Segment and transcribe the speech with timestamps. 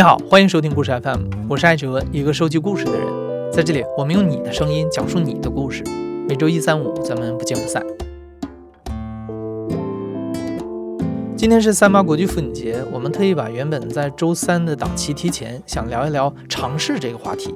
[0.00, 3.06] 你好，欢迎收听故事 FM，我是艾哲，一个收集故事的人。
[3.52, 5.84] 在这里，我们用你的声音讲述你的故事。
[6.26, 7.84] 每周一、三、五，咱们不见不散。
[11.36, 17.54] 今天是三八国际妇女节，我们特意把原本在周三的档期提前，想聊一聊尝试这个话题。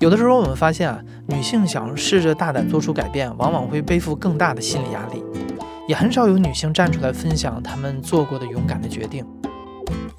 [0.00, 5.22] 有的时候我们发现啊，女性想试着大胆做出改变，往往会背负更大的心理压力，
[5.86, 9.24] 也很少有女性站出来分享她们做过的勇敢的决定。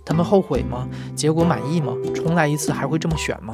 [0.05, 0.87] 他们后悔吗？
[1.15, 1.95] 结果满意吗？
[2.13, 3.53] 重来一次还会这么选吗？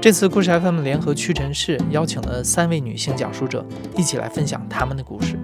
[0.00, 3.64] 这次故事 FM 联合屈臣氏邀请了三位女性讲述者，
[3.96, 5.38] 一起来分享他们的故事。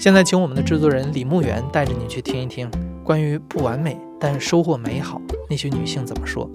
[0.00, 2.70] 现在请我们的制作人李木源带着你去听一听，
[3.04, 6.48] 关于不完美但收获美好那些女性怎么说。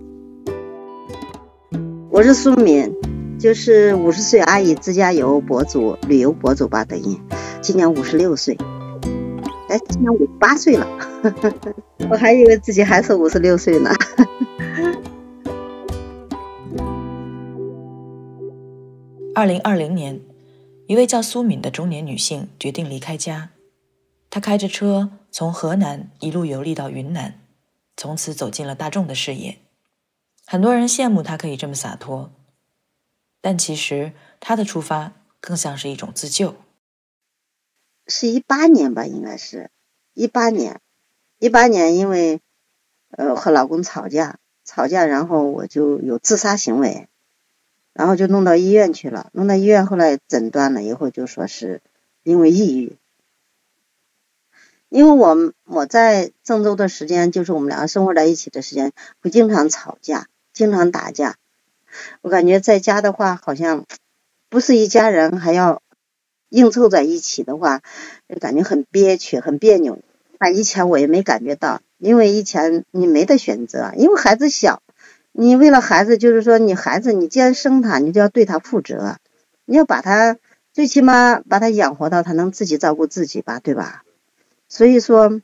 [2.10, 2.91] 我是苏敏，
[3.38, 7.20] 就是五十岁阿姨自驾游博主、旅游博主吧，等于
[7.62, 8.57] 今年五十六岁，
[9.74, 10.88] 哎，今年五十八岁了。
[12.07, 13.90] 我还以为自己还是五十六岁呢。
[19.34, 20.21] 二零二零年，
[20.85, 23.49] 一位叫苏敏的中年女性决定离开家。
[24.29, 27.40] 她开着车从河南一路游历到云南，
[27.98, 29.57] 从此走进了大众的视野。
[30.46, 32.29] 很多人羡慕她可以这么洒脱，
[33.41, 36.54] 但其实她的出发更像是一种自救。
[38.07, 39.70] 是一八年吧，应该是
[40.13, 40.79] 一八年。
[41.40, 42.40] 一八年，因为
[43.10, 47.10] 呃和老公吵架，吵架，然后我就有自杀行为，
[47.91, 49.29] 然后就弄到医院去了。
[49.34, 51.82] 弄到医院，后来诊断了以后，就说是
[52.23, 52.95] 因为抑郁。
[54.88, 61.35] 因为我我在郑州的时间，就是我们两个生活在一起的时间，会经常吵架，经常打架。
[62.21, 63.85] 我感觉在家的话，好像
[64.47, 65.82] 不是一家人，还要
[66.53, 67.81] 硬凑在一起的话，
[68.29, 69.97] 就感觉很憋屈，很别扭。
[70.53, 74.83] 以前我也没感觉到，因为以前你没得选择，因为孩子小，
[75.31, 79.17] 你为了孩子，就是说你孩子，你既然生他，你就要对他负责，
[79.66, 80.38] 你要把他
[80.73, 84.03] 最起码把他养活到他能自己照顾自己吧，对吧？
[84.69, 85.41] 所以说，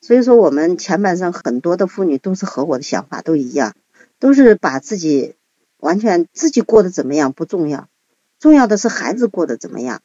[0.00, 3.74] 所以说我们前半生很多的妇女都是和我的想法都一样，
[4.20, 5.34] 都是把自己
[5.78, 7.88] 完全自己过得怎么样不重要，
[8.38, 10.02] 重要的是孩子过得怎么样。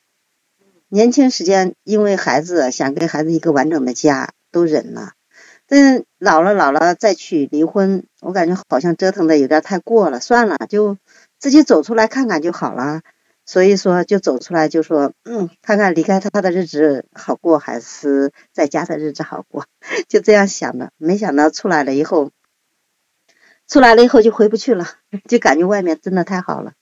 [0.90, 5.14] 年轻时间因为孩子想给孩子一个完整的家，都忍了。
[5.68, 10.98] 但老了老了再去离婚，我感觉好像折腾的有点太过了，算了，就
[11.38, 13.02] 自己走出来看看就好了。
[13.46, 19.66] 所以说就走出来就说，嗯，看看离开他的日子好过还是在家的日子好过，
[20.10, 20.92] 就这样想的。
[20.98, 22.32] 没想到出来了以后，
[23.68, 24.88] 出来了以后就回不去了，
[25.28, 26.74] 就感觉外面真的太好了。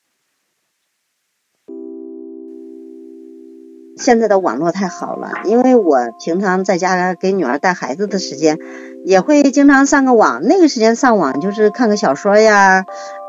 [3.98, 8.58] 现在的网络太好了，因为我平常在家给女儿带孩子的时间，
[9.06, 10.42] 也会经常上个网。
[10.44, 12.86] 那个时间上网就是看个小说呀，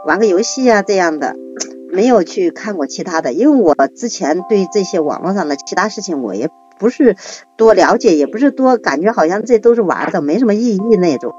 [0.07, 1.35] 玩个游戏呀这样的，
[1.91, 3.33] 没有去看过其他的。
[3.33, 7.17] 因为我之前对这些网络上的其他事情我也不是
[7.57, 11.33] 多了解，也不是多感觉好像这都是玩的，没什么意义那种。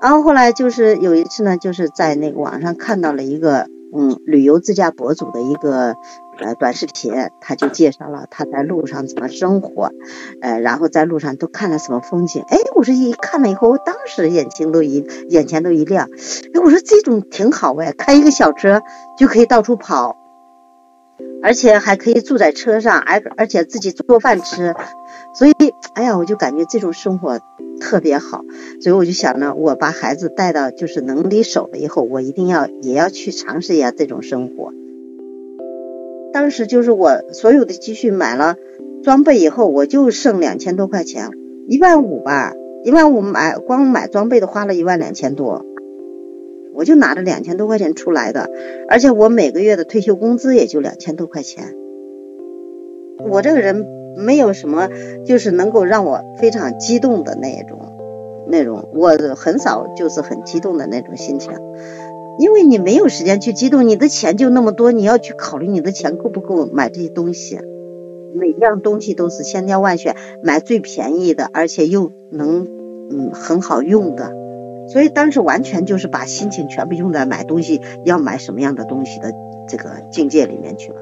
[0.00, 5.94] 然后后来就是有一次呢，就是在那个网上看到了一个嗯旅游自驾博主的一个。
[6.38, 9.90] 呃，短视频他就介绍了他在路上怎么生活，
[10.40, 12.42] 呃，然后在路上都看了什么风景。
[12.48, 16.08] 哎，我说一看了以后，我当时眼睛都一眼前都一亮。
[16.54, 18.82] 哎，我说这种挺好哎，开一个小车
[19.18, 20.16] 就可以到处跑，
[21.42, 24.74] 而且还可以住在车上，而而且自己做饭吃。
[25.34, 25.52] 所以，
[25.94, 27.40] 哎呀，我就感觉这种生活
[27.80, 28.42] 特别好。
[28.80, 34.72] 所以我就想呢，我把孩子带到就是能离手了以后，我一定要也要去尝试一下这种生活。
[36.38, 38.54] 当时就是我所有的积蓄买了
[39.02, 41.30] 装备以后，我就剩两千多块钱，
[41.66, 42.54] 一万五吧，
[42.84, 45.66] 一万五买光买装备都花了一万两千多，
[46.74, 48.48] 我就拿着两千多块钱出来的，
[48.88, 51.74] 而且我每个月的退休工资也就两千多块钱。
[53.28, 53.84] 我这个人
[54.16, 54.88] 没有什么
[55.26, 57.80] 就是能够让我非常激动的那种
[58.46, 61.52] 那种，我很少就是很激动的那种心情。
[62.38, 67.58] 因为你没有时间去激动，你的钱就那么多，你要去考虑你的钱够不够买这些东西。
[68.32, 72.68] 每样东西都是千挑万选，买最便宜的，而且又能
[73.10, 74.32] 嗯很好用的。
[74.88, 79.32] 所以当时完全就是把心情全部用在买东西要买什么样的东西的
[79.68, 81.00] 这个境界里面去了。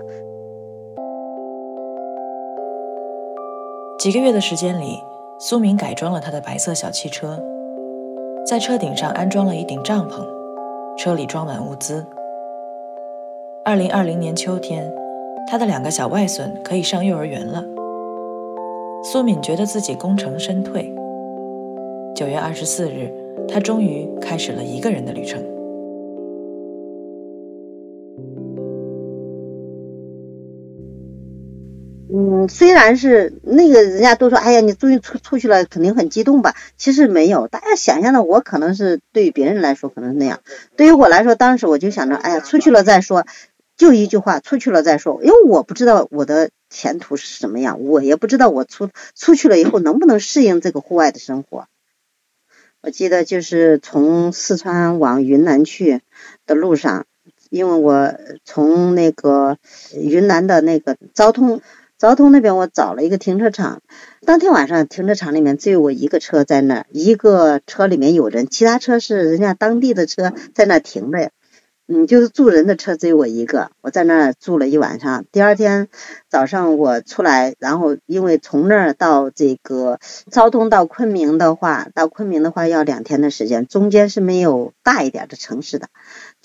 [3.99, 4.99] 几个月的时间里，
[5.39, 7.43] 苏明改装了他的白色小汽车，
[8.47, 10.36] 在车顶上安装了一顶帐篷。
[10.96, 12.06] 车里装满物资。
[13.64, 14.90] 二零二零年秋天，
[15.46, 17.62] 他的两个小外孙可以上幼儿园了。
[19.04, 20.93] 苏敏觉得自己功成身退。
[22.14, 23.12] 九月二十四日，
[23.46, 25.43] 他终于开始了一个人的旅程。
[32.19, 36.55] 嗯，虽然是那个人家都说，哎呀，你终于出出去了，肯定很激动吧？
[36.79, 40.41] 其实没有，大家想象的，我可能是对于别人来说可能是那样，
[40.77, 43.27] 对于我来说，当时我就想着，哎呀，出去了再说，
[43.77, 51.67] 就一句话，出去了再说，因为我不知道我的前途是什么样，我也不知道我出出去了以后能不能适应这个户外的生活。
[52.81, 56.01] 我记得就是从四川往云南去
[56.47, 57.05] 的路上，
[57.51, 58.15] 因为我
[58.47, 59.59] 从那个
[59.95, 61.61] 云南的那个昭通。
[61.98, 63.81] 昭通那边我找了一个停车场，
[64.26, 71.31] 当天晚上停车场里面只有我一个车在那儿，一个车里面有人，其他车是人家当地的车在那停的，
[71.88, 75.25] 嗯，就是住人的车只有我一个，我在那儿住了一晚上。
[75.32, 75.88] 第二天
[76.28, 79.98] 早上我出来，然后因为从那儿到这个
[80.31, 85.88] 昭通到昆明的话，到昆明的话要两天的时间，中间是没有大一点的城市的。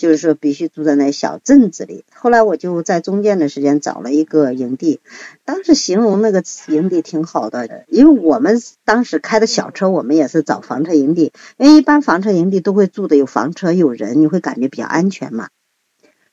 [0.01, 2.05] 就是说必须住在那小镇子里。
[2.11, 4.99] 后来我就在中间的时间找了一个营地，
[5.45, 15.49] 当时形容那个营地挺好的，因为我们当时开的小车，我们也是找房车营地，因为一般房车营地都会住的有房车有人，你会感觉比较安全嘛。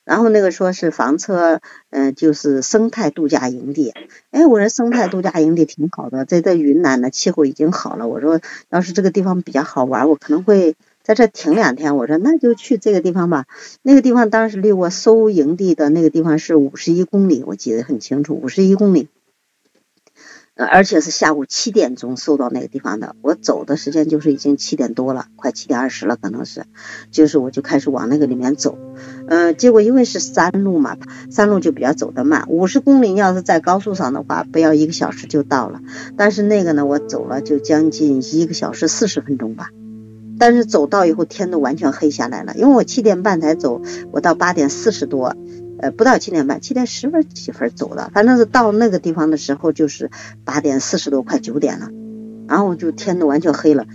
[0.02, 1.60] 然后那个说是房车，
[1.90, 3.92] 嗯，就是生态度假营地。
[4.30, 8.08] 哎，我说生态度假营地挺好的，在在云南的气候已经好了。
[8.08, 10.74] 我说要是这个地方比较好玩，我可能会。
[11.08, 13.46] 在这停两天，我说那就去这个地方吧。
[13.80, 19.08] 那个地方当时离我搜营地的那个地方是五十一公里，我记得很清楚，五十一公里。
[20.54, 23.16] 而且是下午七点钟搜到那个地方的。
[23.22, 26.66] 我走的时间就是已经七点多了，快七点二十了，可能是。
[27.10, 28.76] 就是我就开始往那个里面走，
[29.28, 30.98] 嗯，结果因为是山路嘛，
[31.30, 32.44] 山路就比较走得慢。
[32.50, 35.80] 五十公里要是在高速上的话，不要一个小时就到了。
[36.18, 39.70] 但是那个呢，我走了就将近一个小时四十分钟吧。
[40.38, 43.82] 但是走到以后天都完全黑下来了，因为我七点半才走，
[44.12, 45.36] 我到八点四十多，
[45.80, 50.10] 呃，不到七点半，七点十分几分走的，反正是到那个地方的时候就是
[50.44, 51.88] 八点四十多，快九点了，
[52.46, 53.86] 然后就天都完全黑了，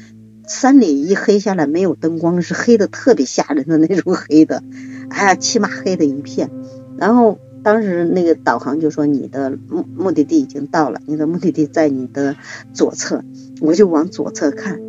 [0.48, 4.62] 山里一黑下来没有灯光，是黑的特别吓人的那种黑的，
[5.10, 6.50] 哎呀，漆麻黑的一片，
[6.98, 7.40] 然后。
[7.64, 12.36] 当时那个导航就说你的目目的地已经到了，你的目的地在你的
[12.74, 13.24] 左侧，
[13.62, 14.82] 我就往左侧看，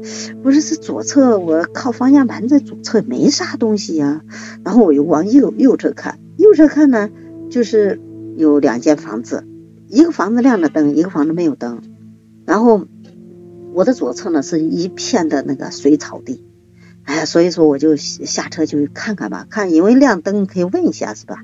[0.42, 4.22] 我说是左侧，我靠方向盘在左侧没啥东西呀，
[4.64, 7.10] 然后我又往右右侧看，右侧看呢
[7.48, 8.00] 就是
[8.36, 9.44] 有两间房子，
[9.88, 11.80] 一个房子亮着灯，一个房子没有灯，
[12.44, 12.88] 然后
[13.72, 16.44] 我的左侧呢是一片的那个水草地，
[17.04, 21.36] 哎呀，所以说我就下车就看看吧，看因为亮灯可以问一下是吧？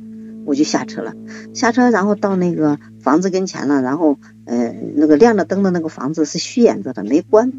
[0.44, 1.14] 我就下车了，
[1.54, 7.52] 下车然后到那个房子跟前了，然后呃那个亮着灯的那个房子是虚掩着的，没关，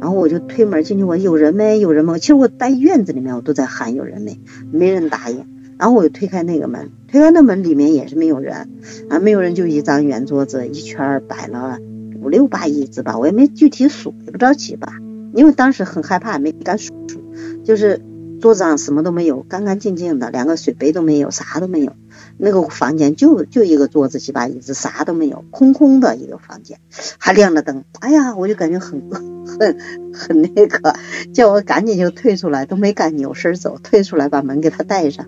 [0.00, 1.78] 然后我就推门进去，我有人没？
[1.78, 2.18] 有人吗？
[2.18, 4.40] 其实我在院子里面我都在喊有人没，
[4.70, 5.46] 没人答应。
[5.78, 8.68] 然后我就推开那个门，推开那门里面也是没有人，
[9.08, 11.78] 啊没有人就一张圆桌子，一圈摆了
[12.20, 14.94] 五六把椅子吧，我也没具体数，也不着急吧，
[15.34, 17.20] 因为当时很害怕，没敢数数，
[17.62, 18.00] 就是
[18.40, 21.92] 桌子上什么都没有，干干净净的，连个水杯都没有，啥都没有。
[22.38, 26.78] 那个房间就就一个桌子几把椅子啥都没有，空空的一个房间，
[27.18, 27.84] 还亮着灯。
[28.00, 29.02] 哎呀，我就感觉很
[29.44, 29.78] 很
[30.14, 30.94] 很那个，
[31.34, 35.26] 叫我赶紧就退出来，都没敢扭身走，退出来把门给他带上，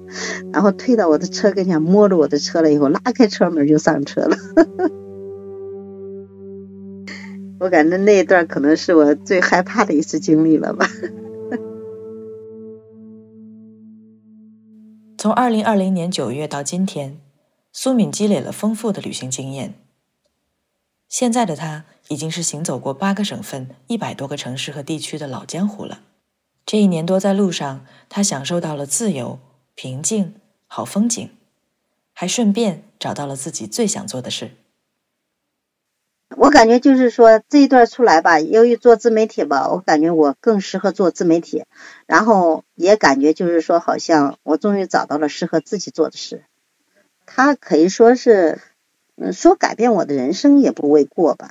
[0.53, 4.37] 然后退到我的车跟前，摸着我的车了以后，拉开车门就上车了。
[7.59, 10.89] 我感觉那一段可能是我最害怕的一次经历了吧。
[15.21, 17.21] 从二零二零年九月到今天，
[17.75, 19.75] 苏敏积累了丰富的旅行经验。
[21.11, 26.01] 现在的他已经是行走过八个省份、一百多个城市和地区的老江湖了。
[26.65, 29.39] 这一年多在路上，他享受到了自由、
[29.75, 30.37] 平静、
[30.67, 31.29] 好风景，
[32.15, 34.57] 还顺便找到了自己最想做的事。
[36.37, 41.65] 我感觉就是说这一段出来吧，由于做自媒体吧，我感觉我更适合做自媒体，
[42.07, 46.45] 然后也感觉就是说好像我终于找到了适合自己做的事，
[47.27, 48.61] 他可以说是，
[49.17, 51.51] 嗯，说改变我的人生也不为过吧。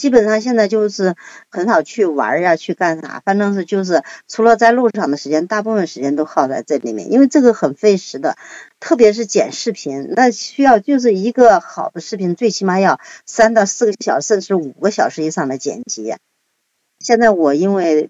[0.00, 1.14] 基本上现在就是
[1.50, 8.38] 很少去玩呀，去干啥，反正是就是除了在路上的时间，大部分时间都耗在这里面，因为这个很费时的，
[8.80, 16.14] 特别是剪视频，那需要就是一个好的视频，最起码要三到四个小时，甚至五个小时以上的剪辑。
[16.98, 18.08] 现在我因为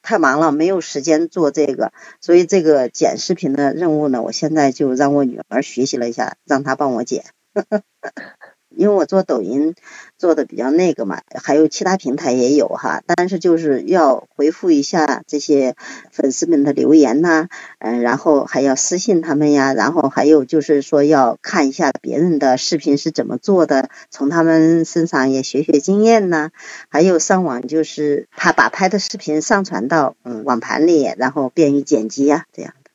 [0.00, 7.24] 太忙了，没有时间做这个，所以这个剪视频的任务呢，我现在就让我女儿学习了一下，让她帮我剪。
[8.80, 9.74] 因为我做抖音
[10.16, 15.76] 做的比较那个嘛，还有其他平台也有哈，但是就是要回复一下这些
[16.10, 26.48] 粉丝们的留言呐，嗯，然后还要私信他们呀，然后还有就是说要看一下别人的视频是怎么做的，从他们身上也学学经验呐，
[26.88, 32.90] 还有上网就是他把拍的视频上传到嗯网盘里，然后便于剪辑呀，这样的。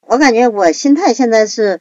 [0.00, 1.78] 我感觉我心态现在是。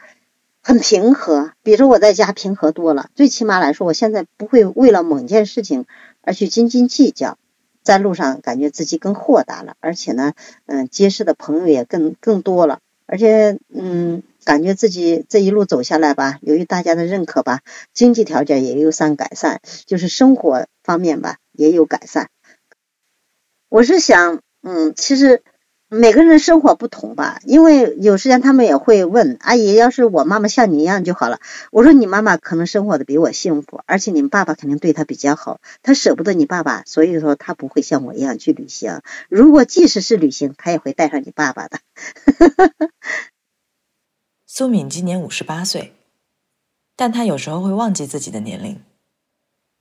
[0.67, 3.12] 很平和，比如我在家平和多了。
[3.13, 5.86] 最起码来说，我现在不会为了某件事情
[6.24, 7.38] 而去斤斤计较。
[7.84, 10.34] 在路上感觉自己更豁达了，而且呢，
[10.65, 12.79] 嗯，结识的朋友也更更多了。
[13.05, 17.62] 而且，嗯，感觉自己这一路走下来吧，由于大家的认可吧，
[17.93, 22.31] 经济条件也有上改善，就是生活方面吧也有改善。
[23.69, 25.43] 我是想，嗯，其实。
[25.95, 31.39] 每个人生活不同吧，因为有时间他们也会问阿姨，要是我妈妈像你一样就好了。
[31.71, 39.01] 我说你妈妈可能生活的比我幸福，而且你们爸爸肯定对她比较好，她舍不得你爸爸，所以说她不会像我一样去旅行。
[39.29, 41.79] 如果即使是旅行，她也会带上你爸爸的。
[44.45, 45.93] 苏敏今年五十八岁，
[46.95, 48.81] 但她有时候会忘记自己的年龄。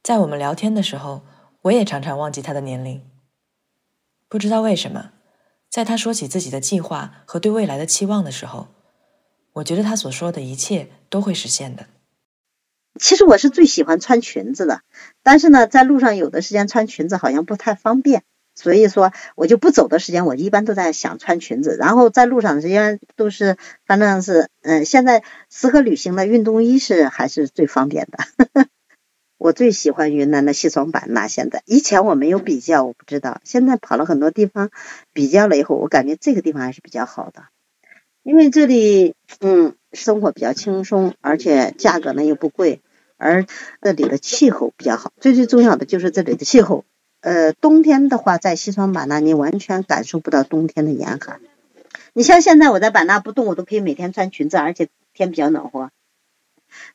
[0.02, 1.23] 在我们聊天的时候，
[1.62, 3.02] 我也常常忘记她的年龄，
[4.28, 5.11] 不知道为什么。
[5.75, 8.69] 在他说起自己的计划和对未来的期望的时候，
[9.52, 11.87] 我觉得他所说的一切都会实现的。
[13.00, 14.83] 其实我是最喜欢穿裙子的，
[15.25, 18.23] 但是呢，在路上有的时间穿裙子好像不太方便，
[18.54, 21.76] 所以说我就不走的时间，我一般都在想穿裙子。
[21.76, 28.69] 然后在路上时间都是，反正是，嗯，现在适合旅行的运动衣是还是最方便的。
[29.37, 31.29] 我最喜欢云南的西双版纳。
[31.29, 33.41] 现在以前我没有比较，我不知道。
[33.45, 34.71] 现在跑了很多地方，
[35.12, 37.45] 比较了以后，我感觉这个地方还是比较好的，
[38.23, 42.81] 因为这里嗯生活比较轻松，而且价格呢又不贵，
[43.17, 43.45] 而
[43.83, 45.12] 这里的气候比较好。
[45.21, 46.85] 最最重要的就是这里的气候，
[47.21, 51.41] 呃，冬天的话在西双版纳你完全感受不到冬天的严寒。
[52.12, 55.91] 你像现在我在版纳不动，我都可以每天穿裙子，而且天比较暖和。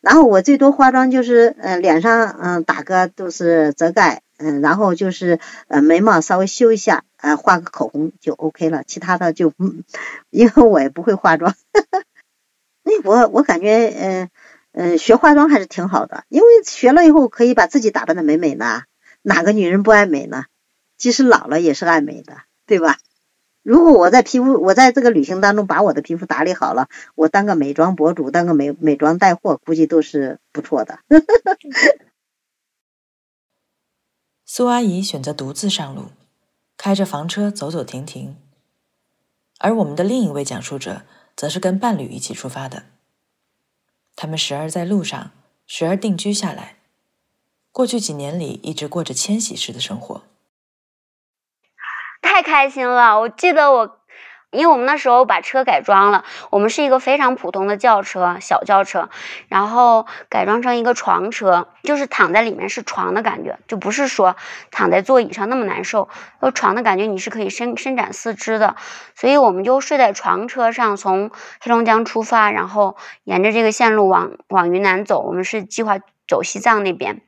[0.01, 9.83] 然后我最多化妆就是，呃，脸上嗯打个都是遮盖，嗯，然后就是呃眉毛稍微修一下，呃画个口红就 OK 了，其他的就，嗯
[10.29, 11.53] 因为我也不会化妆。
[12.83, 14.29] 那我我感觉，嗯
[14.73, 18.83] 嗯学化妆还是挺好的，因为学了以后可以把自己打扮的美美的，
[19.21, 20.45] 哪个女人不爱美呢？
[20.97, 22.97] 即使老了也是爱美的，对吧？
[23.61, 30.99] 如果我在皮肤，我在这个旅行当中把我的皮肤打理好了，我当个美妆博主，当个美美妆带货，估计都是不错的。
[34.45, 36.05] 苏阿姨选择独自上路，
[36.75, 38.35] 开着房车走走停停，
[39.59, 41.03] 而我们的另一位讲述者
[41.35, 42.85] 则是跟伴侣一起出发的。
[44.15, 45.31] 他们时而在路上，
[45.67, 46.77] 时而定居下来，
[47.71, 50.23] 过去几年里一直过着迁徙式的生活。
[52.31, 53.19] 太开心了！
[53.19, 53.97] 我记得我，
[54.51, 59.09] 因为我们那时候把车改装了，我们是一个非常普通的轿车，小轿车，
[59.47, 64.35] 然后改装成一个床车，就是躺在里面是床的感觉，就不是说
[64.69, 66.07] 躺在座椅上那么难受。
[66.43, 68.75] 有床的感觉，你是可以伸伸展四肢的，
[69.15, 75.19] 所以我们就睡在床车上，从黑龙江出发，然后沿着这个线路往往云南走。
[75.21, 77.23] 我们是计划走西藏那边。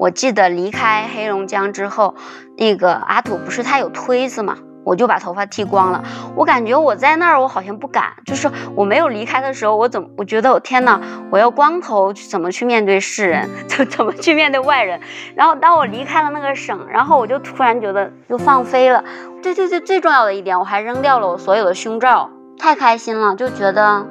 [0.00, 2.14] 我记得离开黑龙江之后，
[2.56, 6.02] 那个阿土不是他有推子嘛，我就把头发剃光了。
[6.34, 10.98] 我感觉我在那儿，我好像不敢，就是我没有离开的时候，我怎么我觉得我天呐，
[11.30, 14.98] 我要光头怎么去面对世人， 怎怎么去面对外人？
[15.36, 19.04] 然后当我离开了那个省，然后我就突然觉得就放飞了。
[19.42, 24.06] 最最最，最重要的一点，我还扔掉了我所有的胸罩，太开心了，就觉得。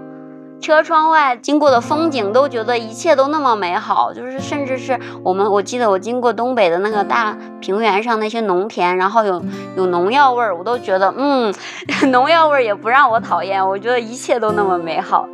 [0.62, 9.44] 车窗外经过的风景，都觉得一切都那么美好，就是甚至是我们，我记得我经过东北的那个大平原上那些农田，然后有
[9.78, 11.54] 有农药味儿，我都觉得，嗯，
[12.12, 15.28] 农药味儿也不让我讨厌，我觉得一切都那么美好。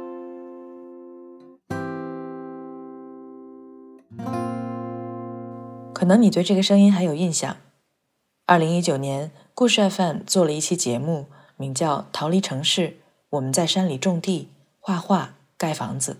[5.93, 7.57] 可能你对这个声音还有印象，
[8.45, 11.25] 二零一九年，故事 FM 做了一期节目，
[11.57, 12.97] 名叫《逃离城市，
[13.31, 14.49] 我们在山里种地》。
[14.87, 16.17] 画画、盖房子。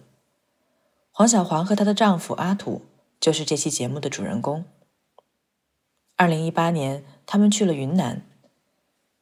[1.12, 2.81] 黄小黄和她的丈夫阿土
[3.19, 4.65] 就是这期节目的主人公。
[6.15, 8.24] 二零一八年，他们去了云南，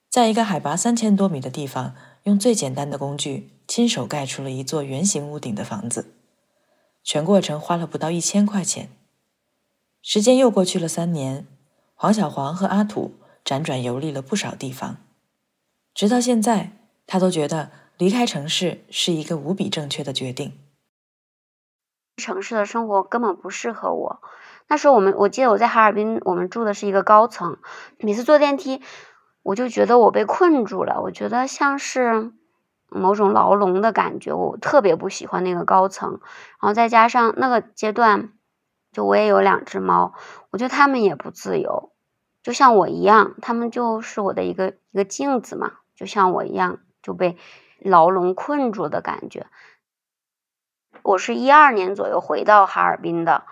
[0.10, 6.14] 在一个海拔三千多米的地方，用最简单的工具亲手盖出了一座圆形屋顶的房子。
[7.04, 8.92] 全过程花了不到一千块钱。
[10.02, 11.46] 时间又过去了三年，
[11.96, 15.00] 黄小黄和阿土辗转游历了不少地方，
[15.94, 17.83] 直到现在，他都觉得。
[17.98, 20.58] 离开城市是一个无比正确的决定。
[22.18, 24.22] 城市的生活根本不适合我。
[24.68, 27.58] 那时候我们，我记得我在哈尔滨，我们住的是一个高层，
[27.98, 28.82] 每次坐电梯，
[29.42, 32.32] 我就觉得我被困住了，我觉得像是
[32.90, 36.12] 某种牢笼的感觉，我特别不喜欢那个高层。
[36.12, 38.32] 然后再加上那个阶段，
[38.92, 40.14] 就我也有两只猫，
[40.52, 41.92] 我觉得它们也不自由，
[42.42, 47.38] 就像我一样，它们就是我的一个一个镜子嘛，就像我一样就被
[47.84, 49.48] 牢笼困住的感觉。
[51.02, 53.44] 我是一二年左右回到哈尔滨的，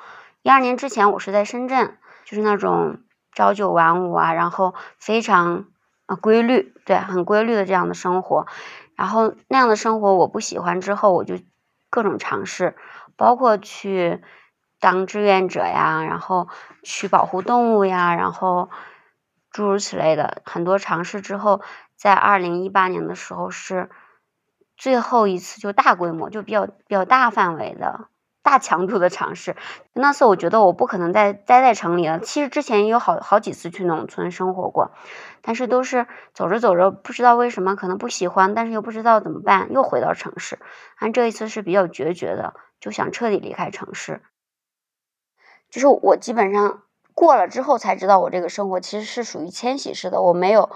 [0.42, 3.02] 一二年之前我是在深圳，就是那种
[3.34, 5.66] 朝九晚五啊，然后非常
[6.06, 8.48] 啊规律，对，很规律的这样的生活，
[8.96, 11.36] 然后那样的生活我不喜欢，之后我就
[11.90, 12.78] 各种尝试，
[13.18, 14.22] 包括去
[14.80, 16.48] 当志愿者呀，然后
[16.84, 18.70] 去保护动物呀，然后
[19.50, 21.60] 诸如此类的很多尝试之后，
[21.98, 23.90] 在二零一八年的时候是。
[24.82, 28.08] 最后一次就大规模，就比较比较大范围的
[28.42, 29.56] 大强度的尝试。
[29.94, 32.20] 那次我觉得我不可能再待在城里了。
[32.20, 34.90] 其实之前也有好好几次去农村生活过，
[35.44, 40.58] 但是都是走着走着不知道为什么可能不喜欢，但是又不知道怎么办，又回到城市。
[41.00, 44.24] 但这一次是比较决绝的，就想彻底离开城市。
[45.70, 46.82] 就是我基本上
[47.14, 50.72] 过了之后才知道，我这个生活其实是属于迁徙式的，我没有。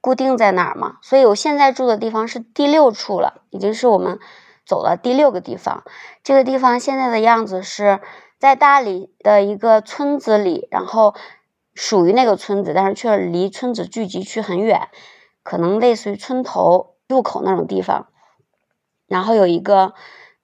[0.00, 0.98] 固定在哪儿嘛？
[1.02, 4.20] 所以我现在住的地方是第六处了，已经是我们
[4.64, 5.82] 走了第六个地方。
[6.22, 8.00] 这个地方现在的样子是
[8.38, 11.14] 在大理的一个村子里，然后
[11.74, 14.88] 属于那个村子，但是却离村子聚集区很远，
[15.42, 18.08] 可能类似于村头入口那种地方。
[19.06, 19.94] 然后有一个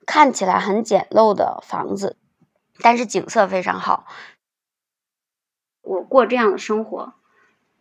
[0.06, 2.16] 看起来很简陋的房子，
[2.80, 4.06] 但是景色非常好。
[5.82, 7.14] 我过这样的生活。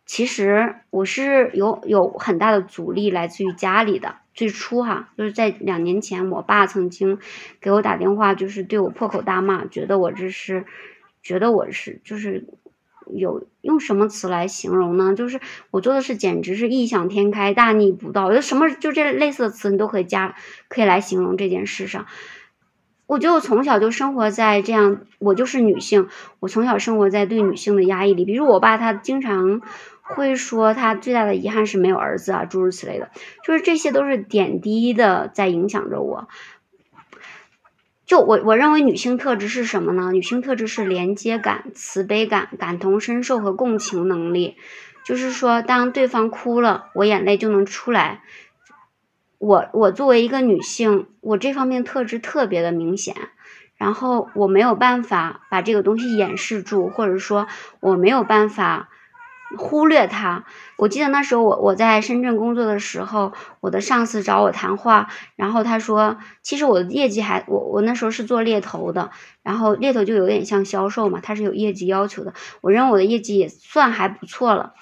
[0.04, 4.16] 其实我是有有很大的阻力来自于家里的。
[4.34, 7.18] 最初哈，就是在两年前，我爸曾经
[7.60, 10.64] 给我打电话，就是对我破口大骂，觉得我这是，
[11.22, 12.46] 觉得我是就是
[13.14, 15.14] 有用什么词来形容呢？
[15.14, 15.38] 就是
[15.70, 20.34] 我做的事简直是异想天开、大逆不道，就什么就这类似的词你都可以加，
[20.68, 22.06] 可以来形容这件事上。
[23.06, 26.08] 我觉得我从小就生活在这样，我就是女性，
[26.40, 28.24] 我从小生活在对女性的压抑里。
[28.24, 29.62] 比如我爸他经常。
[30.04, 33.10] 会说他最大的遗憾是没有儿子啊，诸如此类的，
[33.46, 36.28] 就是这些都是点滴的在影响着我。
[38.04, 40.10] 就我我认为女性特质是什么呢？
[40.12, 44.56] 女性特质是连接感、慈悲感、感同身受和共情能力。
[45.06, 48.22] 就是说，当对方哭了，我眼泪就能出来。
[49.42, 53.16] 我我作为一个女性，我这方面特质特别的明显，
[53.76, 57.48] 然后我没有办法把这个东西掩饰住，或者说
[57.80, 58.88] 我没有办法。
[59.58, 60.46] 忽略他，
[60.78, 69.10] 我记得那时候我我在深圳工作的时候，我的上司找我谈话，然后他说，其实我的业绩还我我那时候是做猎头的，
[69.42, 74.72] 然后猎头就有点像销售嘛，他是有业绩要求的，我认为我的业绩也算还不错了，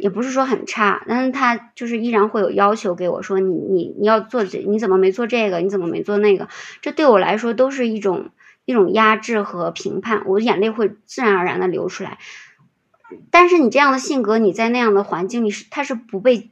[0.00, 6.48] 也不是说很差，但是他就是依然会有要求给我说，你你你要做这，你怎么没做这个，你怎么没做那个，
[6.80, 8.30] 这对我来说都是一种
[8.64, 12.18] 一种压制和评判，我的眼泪会自然而然的流出来。
[13.30, 16.50] 但是你这样的性格，你在那样的环境里是，他是不被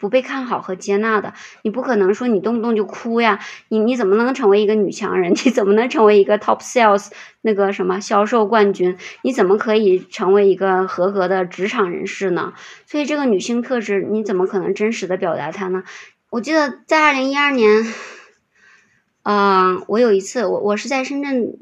[0.00, 1.34] 不被看好和接纳的。
[1.62, 5.30] 你不可能说你动不动就哭呀，你你怎么能成为一个女强人？
[5.44, 7.10] 你怎么能成为一个 top sales
[7.42, 8.96] 那个什么销售冠军？
[9.22, 12.54] 你怎么可以成为一个合格的职场人士呢？
[12.86, 15.84] 所以这个女性特质，你怎么可能真实的表达它呢？
[16.30, 17.86] 我记得在二零一二年，
[19.22, 21.58] 嗯，我有一次，我我是在深圳。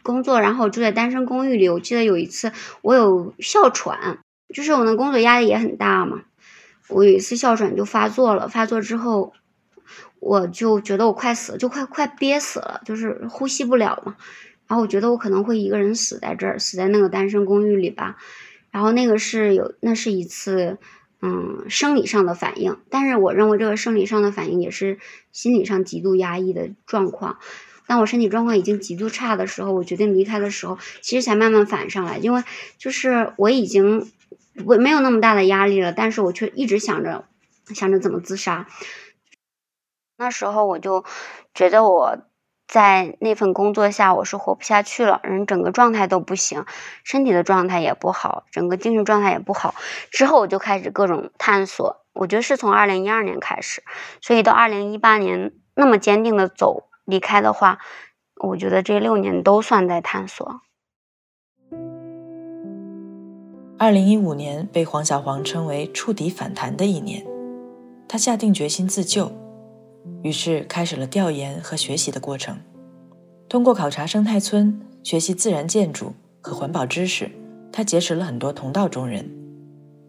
[0.00, 1.68] 工作，然后我住在单身公寓里。
[1.68, 4.20] 我记得有一次，我有哮喘，
[4.54, 6.22] 就是我的工作压力也很大嘛。
[6.88, 9.32] 我有一次哮喘就发作了，发作之后，
[10.20, 14.16] 我就觉得我快死了，就快快憋死了，就是呼吸不了嘛。
[14.66, 18.16] 然后我觉得我可能会一个人死在这儿，死在那个单身公寓里吧。
[18.70, 20.76] 然后那个是有，那是一次，
[21.22, 22.76] 嗯，生理上的反应。
[22.90, 24.98] 但是我认为这个生理上的反应也是
[25.32, 27.38] 心理上极度压抑的状况。
[27.86, 32.18] 当我身体状况已经极度差的时候，我决定离开的时候，其实才慢慢反上来。
[32.18, 32.44] 因为
[32.76, 34.10] 就是我已经
[34.66, 37.24] 我没有那么大的压力了，但是我却一直想着
[37.74, 38.66] 想着怎么自杀。
[40.16, 41.04] 那时候我就
[41.54, 42.18] 觉得我
[42.66, 46.64] 在那份工作下我是活不下去了，人整个状态都不行，
[47.04, 49.74] 身体的状态也不好，整个精神状态也不好。
[50.10, 53.82] 之后我就开始各种探索，我觉得是从二零一二年开始，
[54.20, 56.88] 所以到二零一八年那么坚定的走。
[57.04, 57.78] 离开的话，
[58.36, 60.60] 我觉得这六年都算在探索。
[63.80, 67.24] 二零一五年被黄小黄称为触底反弹的一年，
[68.08, 69.30] 他下定决心自救，
[70.24, 72.58] 于是开始了调研和学习的过程。
[73.48, 77.30] 通过考察生态村、学习自然建筑和环保知识，
[77.70, 79.30] 他结识了很多同道中人。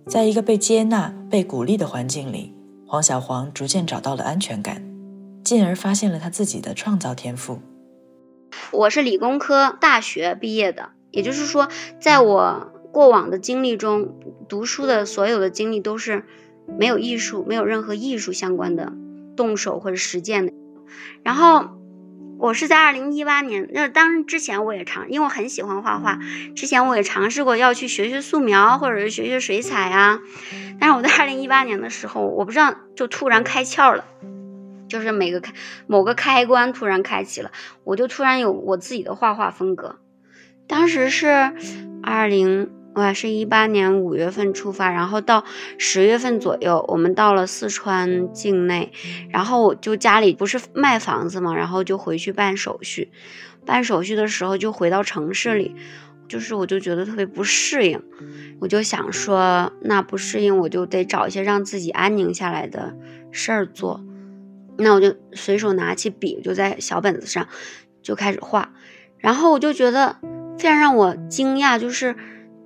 [0.08, 2.52] 在一个被接纳、被鼓励的环境里，
[2.88, 4.84] 黄小黄逐渐找到了安全感，
[5.44, 7.60] 进而发现了他自己的创造天赋。
[8.72, 16.26] 我是理工科大学毕业的，也就是说，在我过往的经历中，读书的所有的经历都是
[16.66, 18.94] 没有艺术、没有任何艺术相关的
[19.36, 20.54] 动手或者实践的。
[21.24, 21.70] 然后
[22.38, 26.20] 我是在二零一八年，那当之前我也尝，因为我很喜欢画画，
[26.56, 30.20] 之前我也尝试过要去学学素描或者是学学水彩啊。
[30.80, 34.06] 但是我在二零一八年的时候，我不知道就突然开窍了。
[34.88, 35.54] 就是每个开
[35.86, 37.52] 某个开关突然开启了，
[37.84, 39.98] 我就突然有我自己的画画风格。
[40.66, 41.54] 当时是
[42.02, 45.44] 二零，我还是一八年五月份出发，然后到
[45.78, 48.92] 十月份左右，我们到了四川境内，
[49.30, 53.12] 然后我就家里不是卖房子嘛，然后就回去办手续。
[53.66, 55.76] 办手续的时候就回到城市里，
[56.28, 58.02] 就是我就觉得特别不适应，
[58.60, 62.96] 我就想说，那不适应我就得找一些让自己安宁下来的
[63.32, 64.04] 事儿做。
[64.78, 67.48] 那我就随手拿起笔，就在小本子上
[68.02, 68.74] 就开始画，
[69.18, 70.16] 然后我就觉得
[70.58, 72.16] 非常让我惊讶，就是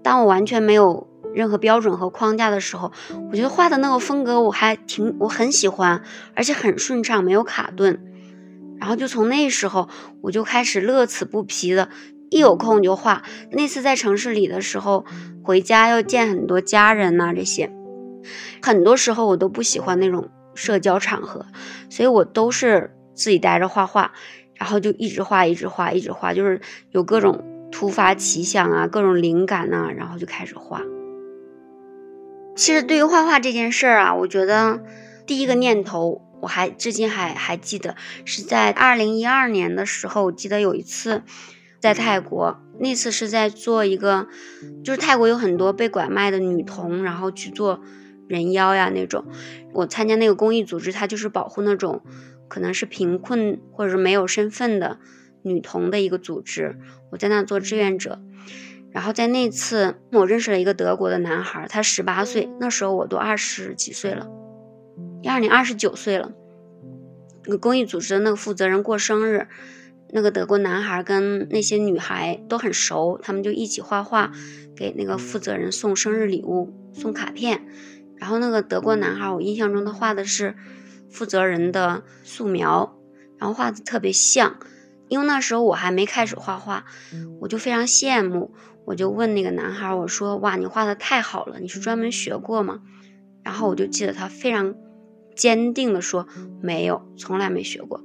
[0.03, 2.91] 当我完全没有任何标准和框架的时候，
[3.31, 6.03] 我觉得画的那个风格我还挺我很喜欢，
[6.35, 7.99] 而且很顺畅，没有卡顿。
[8.79, 9.87] 然后就从那时候
[10.21, 11.89] 我就开始乐此不疲的，
[12.29, 13.23] 一有空就画。
[13.51, 15.05] 那次在城市里的时候，
[15.43, 17.71] 回家要见很多家人呐，这些
[18.61, 20.29] 很多时候我都不喜欢那种。
[20.55, 21.47] 社交场合，
[21.89, 24.11] 所以我都是自己待着画画，
[24.53, 26.61] 然后就一直画，一直画，一直画，就是
[26.91, 30.81] 有各种突发奇想啊，各种灵感呐，然后就开始画。
[32.55, 34.83] 其实对于画画这件事儿啊，我觉得
[35.25, 41.23] 第一个念头我还至今还还记得，是在二零一二年的时候，我记得有一次
[41.79, 44.27] 在泰国，那次是在做一个，
[44.83, 47.81] 就是泰国有很多被拐卖的女童，然后去做。
[48.29, 49.25] 人妖呀那种，
[49.73, 52.01] 我参加那个公益组织，它就是保护那种
[52.47, 54.97] 可能是贫困或者是没有身份的
[55.43, 56.79] 女童的一个组织。
[57.13, 58.19] 我在那做志愿者，
[58.91, 64.27] 然后在那次我认识了一个德国的男孩，他十八岁，那时候我都二十几岁了，
[65.21, 66.31] 一二年二十九岁了。
[67.45, 69.47] 那个公益组织的那个负责人过生日，
[70.11, 74.31] 那个德国男孩跟那些女孩都很熟，他们就一起画画，
[74.75, 77.67] 给那个负责人送生日礼物，送卡片。
[78.17, 80.55] 然后那个德国男孩，我印象中他画的是
[81.11, 82.97] 负责人的素描，
[83.37, 84.57] 然后画的特别像。
[85.13, 86.85] 因为那时候我还没开始画画，
[87.39, 88.51] 我就非常羡慕，
[88.83, 92.79] 我就问那个男孩，我说：“哇，你画的太好了，你是专门学过吗？”
[93.45, 94.73] 然后我就记得他非常
[95.35, 96.27] 坚定的说
[96.63, 98.01] ：“没有，从来没学过。”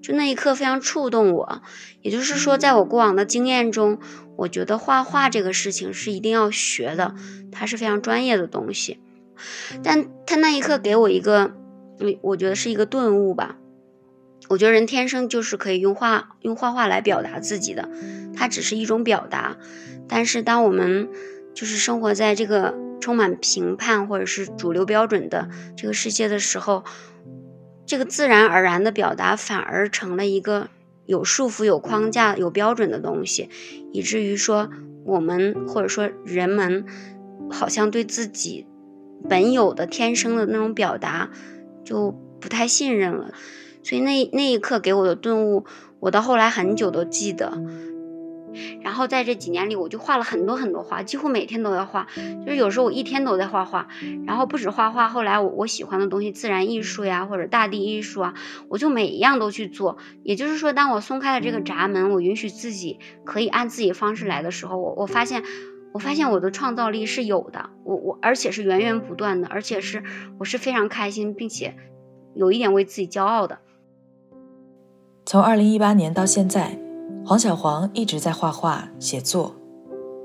[0.00, 1.60] 就那一刻非常触动我。
[2.00, 3.98] 也就是说，在我过往的经验中，
[4.38, 7.14] 我觉得画画这个事情是一定要学的，
[7.52, 9.00] 它是非常专业的东西。
[9.82, 11.52] 但他那一刻给我一个，
[12.22, 13.58] 我觉得是一个顿悟吧。
[14.48, 17.88] 我觉得人天生就是可以用画用画画来表达自己的，
[18.34, 19.56] 它只是一种表达。
[20.08, 21.08] 但是当我们
[21.54, 26.84] 就是生活在这个充满评判或者是主流标准的这个世界的时候，
[27.86, 30.68] 这个自然而然的表达反而成了一个
[31.04, 33.50] 有束缚、有框架、有标准的东西，
[33.92, 34.70] 以至于说
[35.04, 36.86] 我们或者说人们
[37.50, 38.66] 好像对自己。
[39.28, 41.30] 本有的天生的那种表达，
[41.84, 43.34] 就不太信任了，
[43.88, 45.64] 所以那那一刻给我的顿悟，
[45.98, 47.58] 我到后来很久都记得。
[48.82, 52.06] 然后在这几年里，我就画了很多很多画，几乎每天都要画，
[52.44, 53.88] 就是有时候我一天都在画画。
[54.26, 58.34] 然后不止画画，后来我我喜欢的东西，自然艺术呀，或者大地艺术啊，
[58.68, 59.96] 我就每一样都去做。
[60.22, 65.42] 也就是说，当我松开了这个闸门，我允许自己可以按自己方式来的时候，我我发现。
[65.94, 70.02] 我发现我的创造力是有的，我我而且是源源不断的，而且是
[70.38, 71.76] 我是非常开心，并且
[72.34, 73.60] 有一点为自己骄傲的。
[75.30, 76.74] 从二零一八年到现在，
[77.22, 79.54] 黄小黄一直在画画写作。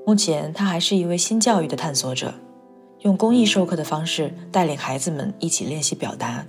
[0.07, 2.33] 目前他还是一位新教育的探索者，
[3.01, 6.45] 用公益授课的方式带领孩子们一起练习表达。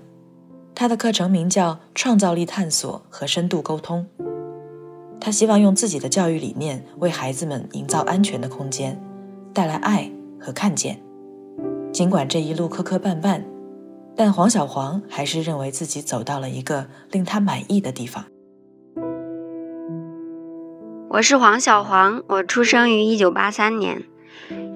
[0.73, 4.07] 他的课程名叫“创造力探索和深度沟通”。
[5.19, 9.03] 他希望用自己的教育理念为孩子们营造安全的空间，
[9.53, 10.09] 带来爱
[10.41, 11.03] 和看见。
[11.93, 13.43] 尽管这一路磕磕绊绊，
[14.15, 18.25] 但黄小黄还是认为自己走到了一个令他满意的地方。
[21.15, 24.03] 我是黄小黄，我出生于一九八三年。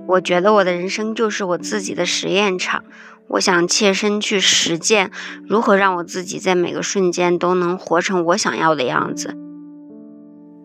[0.07, 2.85] 我觉得我的人生就是我自己的实验场，
[3.27, 5.11] 我想切身去实践
[5.48, 9.37] 如何让我自己在每个瞬间都能活成我想要的样子。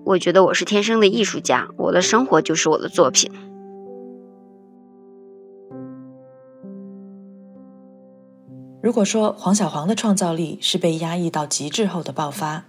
[0.05, 3.31] 我觉得我是天生的艺术家，我的生活就是我的作品。
[8.83, 12.65] 如果说黄小黄的创造力是被压抑到极致后的爆发，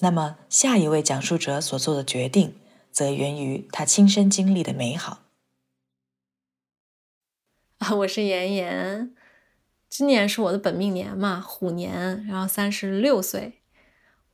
[0.00, 2.54] 那么下一位讲述者所做的决定，
[2.92, 5.22] 则源于他亲身经历的美好。
[7.78, 9.14] 啊，我是妍妍，
[9.88, 13.54] 今年是我的本命年嘛，虎年，然后三十六岁，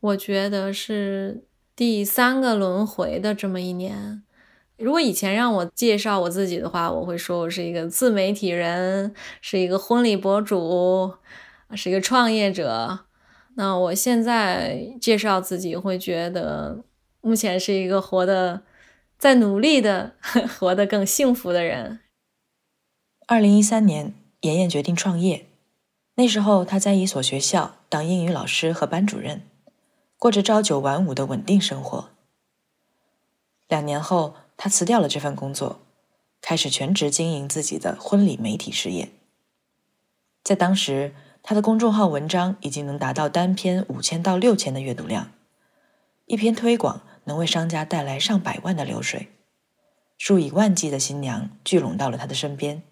[0.01, 4.23] 我觉得是第三个轮回的这么一年。
[4.77, 11.15] 如果以前让我介绍我自己的话，我会说我是一个自媒体人，是一个婚礼博主，
[11.75, 13.04] 是一个创业者。
[13.55, 16.85] 那我现在介绍自己，会觉得
[17.21, 18.63] 目前是一个活得
[19.19, 20.15] 在努力的、
[20.59, 22.01] 活得更幸福的人。
[23.27, 25.47] 二零一三年，妍妍决定创业。
[26.17, 29.43] 那时候，她在一所学校当英语老师和班主任，
[30.19, 32.11] 过着朝九晚五的稳定生活。
[33.69, 34.35] 两年后。
[34.57, 35.81] 他辞掉了这份工作，
[36.41, 39.11] 开始全职经营自己的婚礼媒体事业。
[40.45, 41.13] 在当时，
[41.47, 45.31] 他的公众号文章已经能达到单篇五千到六千的阅读量，
[46.25, 49.29] 一篇推广能为商家带来上百万的流水，
[50.17, 52.83] 数以万计的新娘聚拢到了他的身边。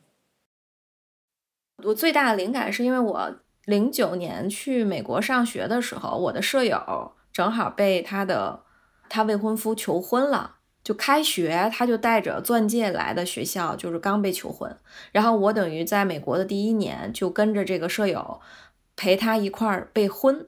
[1.85, 8.65] 我最大的灵感是因为我零九年去美国上学的时候，我的舍友正好被他的
[9.09, 10.57] 他未婚夫求婚了。
[10.85, 14.77] 就开学，他就带着钻戒来的学校，就是刚被求婚。
[15.13, 18.41] 然后我等于在美国的第一年，就跟着这个舍友
[18.97, 20.47] 陪他一块儿备婚，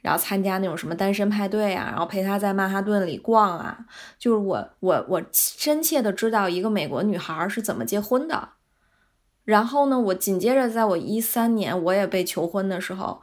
[0.00, 3.86] 然后参加那种什么单身派对啊，然后陪他在曼哈顿里逛啊。
[4.18, 8.48] 就是我我我深切的知道一个美国女孩是怎么结婚的。
[9.44, 13.22] 然后呢，我紧接着在我一三年我也被求婚的时候。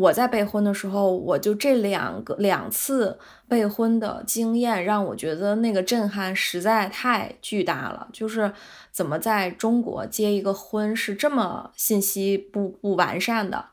[0.00, 8.08] 我在备婚的时候，我就这两个两次备婚的经验，让我觉得那个震撼实在太巨大了。
[8.10, 8.50] 就是
[8.90, 13.66] 怎么在中国结一个婚是这么信息不不完善的。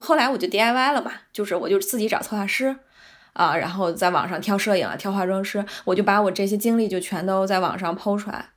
[0.00, 2.76] 后来我就 DIY 了嘛，就是我就自己找策划师
[3.32, 8.50] 啊，然后在网上挑摄影啊，挑化妆师，我就把我这些经历就全都在网上剖出来。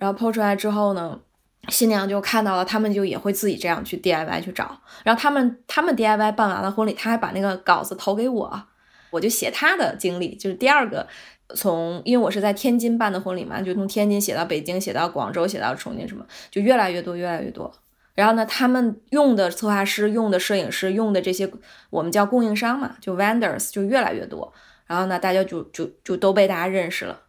[0.00, 1.20] 然后剖出来之后呢？
[1.68, 8.62] 新娘就看到了，他们就也会自己这样去 DIY 去找，然后他们他们 DIY 办完了婚礼，他还把那个稿子投给我，
[9.10, 11.06] 我就写他的经历，就是第二个，
[11.54, 17.72] 从因为我是在天津办的婚礼嘛，就从天津写到北京，写到广州，写到重庆，什么就越来越多，越来越多。
[18.14, 21.48] 然后呢，他们用的策划师、用的摄影师、用的这些
[21.90, 24.52] 我们叫供应商嘛，就 vendors 就越来越多。
[24.86, 27.20] 然后呢，大家就就就都被大家认识了。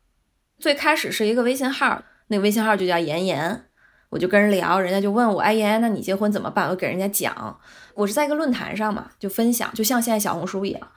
[0.58, 3.66] 最开始是一个微信号，那个微信号就叫妍妍。
[4.14, 6.70] 我就跟人聊，人家就问我，哎呀，那你结婚怎么办？
[6.70, 7.60] 我给人家讲，
[7.96, 10.88] 我是在一个论坛上嘛，就分享，就像现在小红书一样，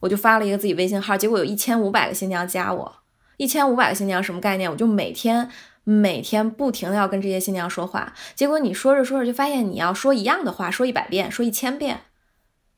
[0.00, 2.96] 我就发了一个自己微信号，结果有一千五百个新娘加我，
[3.38, 4.70] 一千五百个新娘什么概念？
[4.70, 5.48] 我就每天
[5.84, 12.00] 每天不停的要跟这些新娘说话，结果你说着说着就发现你要说一样的话，说一百遍，说一千遍，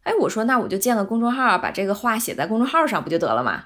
[0.04, 3.64] 哎，我说那我就建个公众号，把这个话写在公众号上不就得了吗？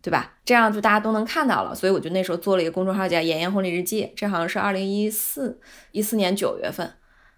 [0.00, 0.34] 对吧？
[0.44, 6.94] 这样就大家都能看到了，所以我就那时候做了一个公众号叫“妍妍婚礼日记”，这好像是二零一四一四年九月份，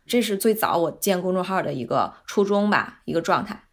[0.07, 3.65] 这是最早我建公众号的一个初衷吧，一个状态。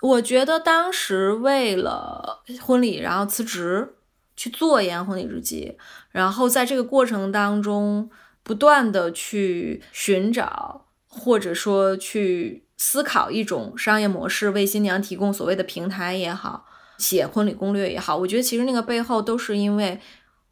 [0.00, 3.96] 我觉得当时为了婚礼，然后辞职
[4.36, 5.76] 去做“妍婚礼日记”，
[6.10, 8.08] 然后在这个过程当中
[8.42, 16.64] 不断的去寻找，或者说去思考一种商业模式，为新娘提供所谓的平台也好。
[17.00, 19.98] 写婚礼攻略也好，我觉得其实那个背后都是因为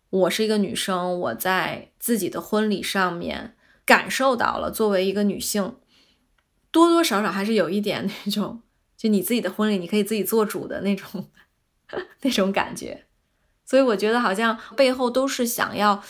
[0.08, 5.76] 我是一个女生，我在自己的婚礼上面感受到了作为一个女性，
[6.70, 8.62] 多多少少还是有一点那种，
[8.96, 11.28] 就你自己的婚礼你可以自己做主的那种
[12.22, 13.04] 那种感觉。
[13.66, 16.02] 所以我觉得好像背后都是想要，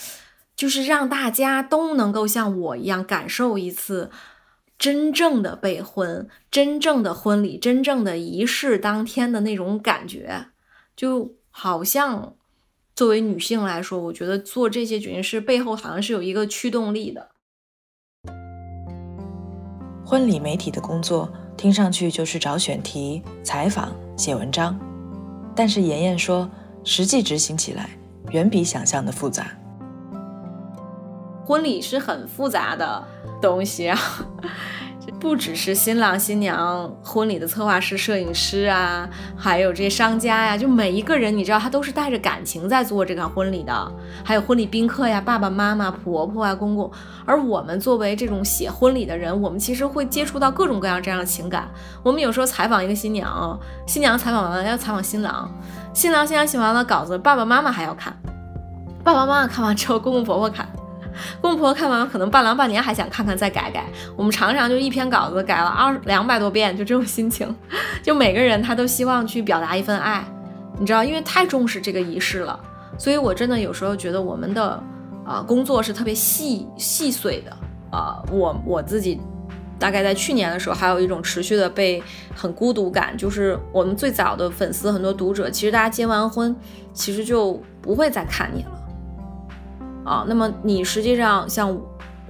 [0.54, 4.10] 就是让大家都能够像我一样感受一次。
[4.78, 10.46] 真正的备婚，真正的婚礼，真正的仪式当天的那种感觉，
[10.94, 12.36] 就好像
[12.94, 17.30] 作为女性来说，我觉得做这些决定是背后好像是有一个驱动力的。
[20.06, 24.78] 婚礼媒体的工作听上去就是找选题、采访、写文章，
[25.56, 26.48] 但是妍妍说，
[26.84, 27.90] 实际执行起来
[28.30, 29.57] 远比想象的复杂。
[31.48, 33.02] 婚礼是很复杂的
[33.40, 33.98] 东西啊，
[35.18, 43.92] 不只是新郎新娘婚礼的策划师、摄影师啊，还有这些商家呀，就每一个人，你知道他都是带着感情在做这个婚礼的。
[44.22, 46.92] 还有婚礼宾客呀，爸爸妈妈、婆婆啊、公公。
[47.24, 51.66] 而我们作为这种写婚礼的人，我们其实会接触到各种各样这样的情感。
[52.02, 55.50] 我们有时候采访一个新娘，新娘采访完了要采访新郎，
[55.94, 58.14] 新郎新娘写完了稿子，爸爸妈妈还要看，
[59.02, 60.68] 爸爸妈妈看完之后，公公婆婆看。
[61.40, 63.84] 公婆看完可能伴郎伴娘还想看看再改改，
[64.16, 67.54] 我们常常就一篇稿子改了二两百多遍，就这种心情。
[68.02, 70.24] 就每个人他都希望去表达一份爱，
[70.78, 72.58] 你知道，因为太重视这个仪式了，
[72.96, 74.82] 所以我真的有时候觉得我们的
[75.26, 77.50] 啊工作是特别细细碎的
[77.90, 78.22] 啊。
[78.30, 79.20] 我我自己
[79.78, 82.02] 大概在去年的时候还有一种持续的被
[82.34, 86.54] 很孤独感，就是我们最早的粉丝很多读者，其实大家结完婚
[86.92, 88.70] 其实就不会再看你了。
[90.08, 91.78] 啊，那么你实际上像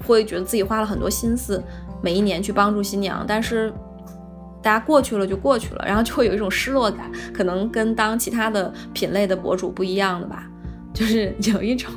[0.07, 1.63] 会觉得自己花了很多心思，
[2.03, 3.73] 每一年去帮助新娘，但是
[4.61, 10.51] 大家过去了就过去了，然后就会有一种失落感，可能跟当其他的品类的博主不一样的吧，
[10.93, 11.89] 就是 有一种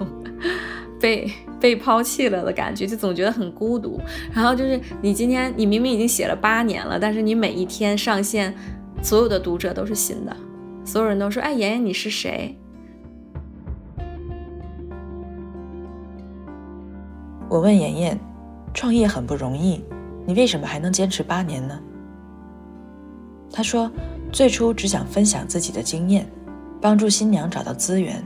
[0.99, 3.99] 被被抛弃了的感觉，就总觉得很孤独。
[4.31, 8.55] 然后就是你今天你明明已经写了八年了，但是你每一天上线，
[9.01, 10.37] 所有的读者都是新的，
[10.85, 12.55] 所有人都说，哎，妍妍你是谁？
[17.51, 18.17] 我问妍妍
[18.73, 19.83] ：“创业很不容易，
[20.25, 21.77] 你为什么还能坚持八年呢？”
[23.51, 23.91] 她说
[24.31, 26.25] ：“最初只想分享自己的经验，
[26.79, 28.23] 帮助新娘找到资源，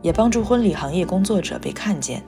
[0.00, 2.22] 也帮助婚礼行业工作者被看见。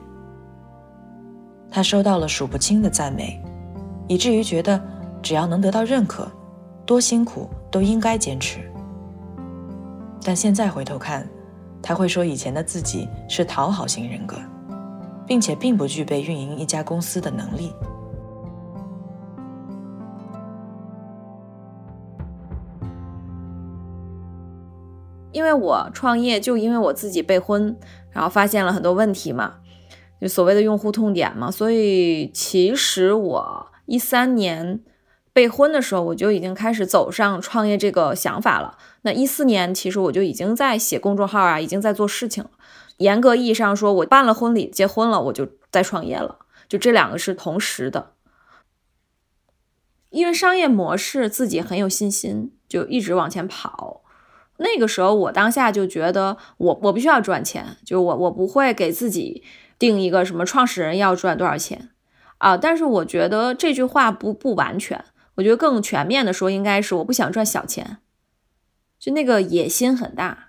[1.71, 3.41] 她收到了数不清的赞美，
[4.09, 4.77] 以至于觉得
[5.21, 6.29] 只要能得到认可，
[6.85, 8.59] 多辛苦都应该坚持。
[10.21, 11.25] 但现在回头看，
[11.81, 14.35] 她会说以前的自己是讨好型人格。”
[15.27, 17.73] 并且并不具备运营一家公司的能力。
[25.31, 27.75] 因为我创业，就因为我自己备婚，
[28.09, 29.55] 然后发现了很多问题嘛，
[30.21, 31.51] 就所谓的用户痛点嘛。
[31.51, 34.79] 所以其实我一三年
[35.33, 38.77] 备婚的时候，我就已经开始走上创业这个想法了。
[39.01, 42.49] 那一四年，其实我就已经在写公众号啊，已经在做事情了。
[42.97, 48.13] 严格意义上说，我办了婚礼，结婚了，我就在创业了，就这两个是同时的。
[50.11, 54.01] 因为商业模式自己很有信心，就一直往前跑。
[54.57, 59.43] 那个时候，我当下就觉得，我我必须要赚钱，就是我我不会给自己
[59.77, 61.89] 定一个什么创始人要赚多少钱
[62.37, 62.55] 啊。
[62.55, 65.03] 但是我觉得这句话不不完全，
[65.35, 67.97] 我觉得更全面的说，应该是我不想赚小钱，
[68.97, 70.44] 就那个野心很大。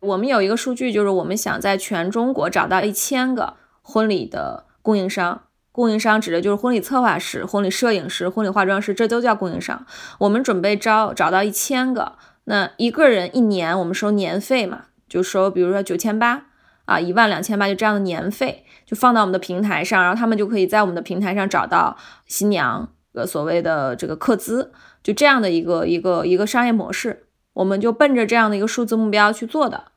[0.00, 5.42] 我们有一个数据，就是我们想在全中国找到一千个婚礼的供应商。
[5.72, 9.86] 供应商指的就是婚礼策划师、婚礼摄影师、婚礼化妆师，这都叫供应商。
[10.18, 16.46] 我们准备招找到一千个，那一个人一年我们收年费嘛，就收比如说九千八
[16.86, 27.26] 啊，一万两千八，就这样的年费，就放到我们的平台上，然后他们就可以在我们的平台上找到新娘的所谓的这个客资，就这样的一个一个一个商业模式。
[27.60, 29.92] 我们就奔着这样的一个数字目标去做的，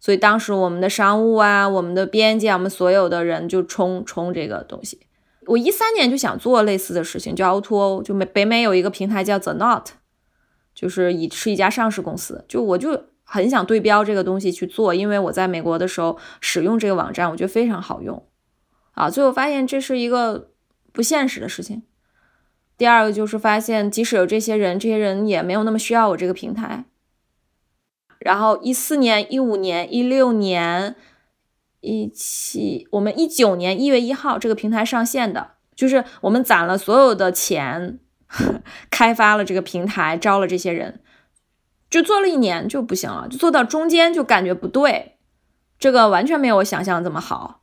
[0.00, 4.98] 所以当时我们的商务啊，我们的编辑啊，我们所有的人就冲冲这个东西。
[5.46, 9.90] 我一三年就想做类似的事情，叫 O2O，就美北美有一个平台叫 The Not，
[10.74, 18.26] 就是以是一家上市公司，就我就很想对标这个东西去做，因为我在美国的时候使用这个网站，我觉得非常好用
[18.94, 19.08] 啊。
[19.08, 20.50] 最后发现这是一个
[20.92, 21.84] 不现实的事情。
[22.76, 26.86] 第二个就是发现，即使有这些人，这些人也没有那么需要我这个平台。
[28.24, 30.96] 然后一四年、一五年、一六年、
[31.80, 37.98] 一七，我们一九年一月一号这个平台上线的，就是我们攒了所有的钱，
[38.90, 41.02] 开发了这个平台，招了这些人，
[41.90, 45.18] 就做了一年就不行了，就做到中间就感觉不对，
[45.78, 47.60] 这个完全没有我想象这么好。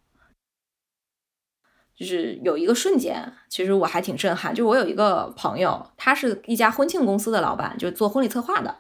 [1.96, 8.78] 就是有一个瞬间，其实我还挺震撼，就我有一个朋友，他是一家婚庆公司的老板，就做婚礼策划的。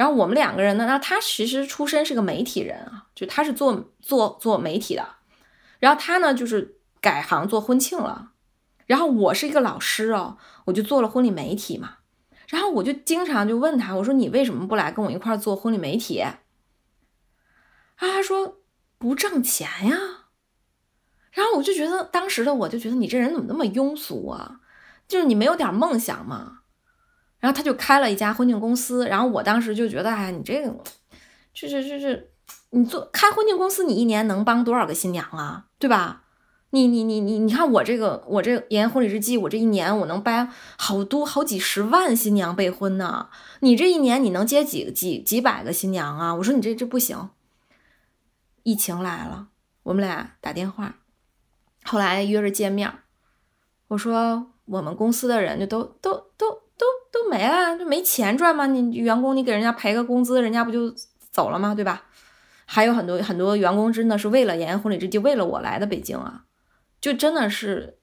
[0.00, 5.06] 然后我们两个人呢，那他其实出身是个媒体人啊，就他是做做做媒体的，
[5.78, 8.32] 然后他呢就是改行做婚庆了，
[8.86, 11.98] 然后我是一个老师哦，我就做了婚礼媒体嘛，
[12.48, 16.18] 然后我就经常就问他，我说你为什么不来跟我一块做婚礼媒体？
[16.20, 16.40] 啊，
[17.98, 18.62] 他说
[18.96, 19.98] 不挣钱呀，
[21.32, 24.60] 然后我就觉得当时的我就觉得你这人怎么那么庸俗啊，
[25.06, 26.59] 就是你没有点梦想吗？
[27.40, 30.72] 然后他就开了一家婚庆公司，然后我当时就觉得，哎，你这个，
[31.52, 32.30] 就是就是，
[32.70, 36.24] 你做开婚庆公司，你一年能帮多少个新娘啊，对吧？
[36.72, 43.28] 你你你你你看我这个我这演婚礼日记，我这一年我能掰好多好几十万新娘备婚呢。
[43.58, 46.32] 你这一年你能接几几几百个新娘啊？
[46.36, 47.30] 我说你这这不行。
[48.62, 49.48] 疫情来了，
[49.82, 50.94] 我们俩打电话，
[51.82, 52.92] 后来约着见面。
[53.88, 56.59] 我说我们公司的人就都都都
[57.30, 58.66] 没了，就没钱赚吗？
[58.66, 60.92] 你员工你给人家赔个工资，人家不就
[61.30, 61.74] 走了吗？
[61.74, 62.02] 对吧？
[62.66, 66.44] 还有很多很多员工真的是为了演婚礼日记，为了我来的北京啊。
[67.00, 67.98] 就真的是，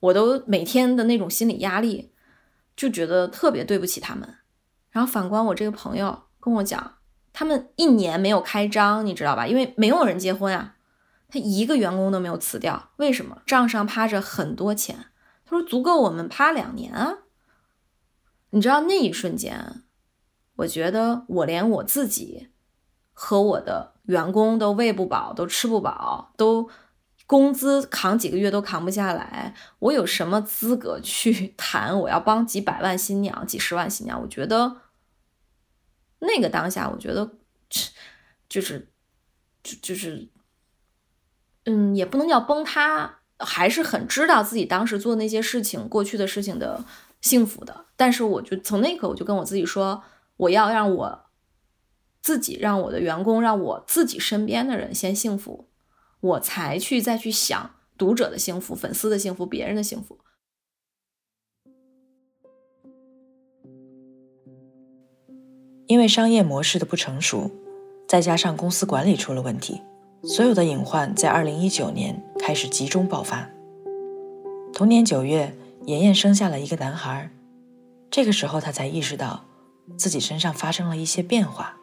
[0.00, 2.12] 我都每天的那种心理压力，
[2.76, 4.36] 就觉得特别对不起他们。
[4.90, 6.94] 然后反观我这个朋友跟我讲，
[7.32, 9.46] 他们一年没有开张，你知道吧？
[9.46, 10.76] 因为没有人结婚啊，
[11.28, 12.90] 他一个员工都没有辞掉。
[12.96, 13.42] 为什么？
[13.44, 15.06] 账上趴着很多钱。
[15.44, 17.14] 他说足够我们趴两年啊。
[18.50, 19.82] 你知道那一瞬间，
[20.56, 22.48] 我觉得我连我自己
[23.12, 26.70] 和我的员工都喂不饱，都吃不饱，都。
[27.26, 34.18] 工资扛几个月都扛不下来，我有什么资格去 谈我要帮几百万新娘、几十万新娘？
[34.22, 34.78] 我觉得
[36.20, 37.32] 那个当下，我觉得
[38.48, 38.88] 就是，
[39.62, 40.30] 就就是，
[41.66, 46.82] 嗯，也不能叫崩塌，还是很知道自己当时做那些事情、过去的事情的
[47.20, 47.87] 幸福的。
[47.98, 50.04] 但是，我就从那刻我就跟我自己说，
[50.36, 51.24] 我要让我
[52.22, 55.68] 自己、让我的员工、让我自己身边的人先幸福。
[56.20, 60.20] 我才去再去想读者的幸福、粉丝的幸福、别人的幸福。
[65.88, 67.50] 因为商业模式的不成熟，
[68.06, 69.82] 再加上公司管理出了问题，
[70.22, 73.50] 所有的隐患在二零一九年开始集中爆发。
[74.72, 77.30] 同年九月，妍妍生下了一个男孩，
[78.10, 79.44] 这个时候她才意识到
[79.96, 81.76] 自己身上发生了一些变化。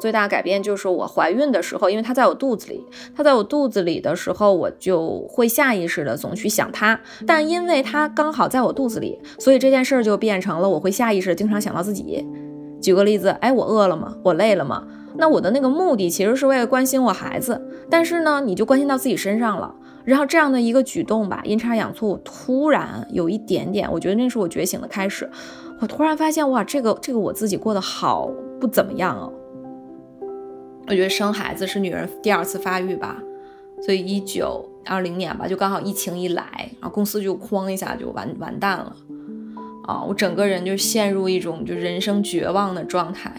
[0.00, 7.00] 最大改变就是我怀孕的时候，因为他在我肚子里，他在我肚子里的时候，我就会下意识的总去想他。
[7.24, 12.26] 但因为他刚好在我肚子里，所以这件事儿就变成了我会下意识经常想到自己。
[12.80, 14.16] 举个例子，哎，我饿了吗？
[14.24, 14.84] 我累了吗？
[15.14, 19.72] 那我的那个目的其实是为了关心我孩子，但是呢，你就关心到自己身上了。
[20.04, 25.30] 然后这样的一个举动吧，阴差阳错，我突然有一点点，我觉得那是我觉醒的开始。
[25.80, 28.30] 我突然发现，哇，这个这个我自己过得好
[28.60, 29.32] 不怎么样哦。
[30.88, 33.16] 我觉得生孩子是女人第二次发育吧，
[33.84, 36.44] 所以一九二零年吧，就刚好疫情一来，
[36.80, 38.96] 然后公司就哐一下就完完蛋了，
[39.86, 43.32] 啊，我整个人就陷入一种就人生绝望的状态，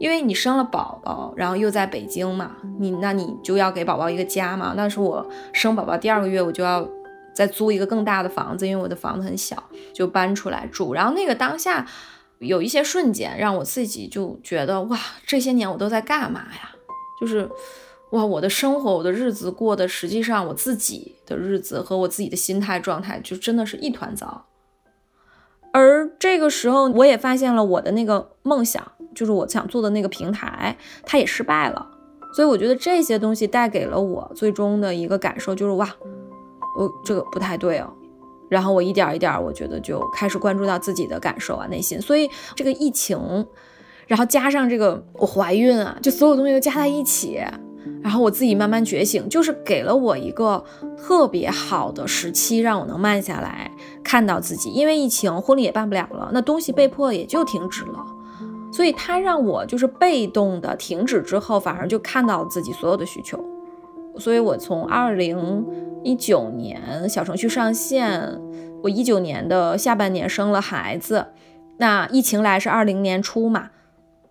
[0.00, 6.88] 因为你生了宝宝，然后又在北京嘛，你那你就要给宝宝一个家嘛，那是我生宝宝第二个月，我就要
[7.32, 9.62] 再租一个更大的房子，因为我的房子很小，
[9.94, 11.86] 就搬出来住，然后那个当下。
[12.38, 16.70] 有一些瞬间让我自己就觉得哇，这些年我都在干嘛呀？
[17.20, 17.46] 就是
[18.12, 24.46] 哇，我的生活，我的日子过得，实际上我自己的日子和我自己的心态状态，就真的是一团糟。
[25.74, 28.90] 而这个时候，我也发现了我的那个梦想，
[29.20, 31.86] 就是我想做的那个平台，它也失败了。
[32.34, 35.86] 所以我觉得这些东西带给了我最终的一个感受，就是哇，
[36.78, 37.92] 我这个不太对哦。
[38.48, 42.00] 然后我一点一点，我觉得就开始关注到自己的感受啊，内心。
[42.00, 43.46] 所以这个疫情，
[44.06, 47.38] 然后加上这个我怀孕啊，就所有东西都加在一起，
[48.02, 50.64] 然后我自己慢慢觉醒，就是给了我一个
[50.96, 53.70] 特别好的时期，让我能慢下来
[54.02, 54.70] 看到自己。
[54.70, 58.06] 因为疫情，婚礼也办不了了，那东西被迫也就停止了。
[58.72, 63.42] 所以它让我就是被动的停止之后，反而就看到自己所有的需求。
[64.18, 65.64] 所以我从二零。
[66.02, 68.40] 一九年小程序上线，
[68.82, 71.26] 我一九年的下半年生了孩子，
[71.76, 73.68] 那疫情来是二零年初嘛？